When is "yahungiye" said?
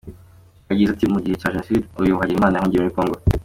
2.55-2.81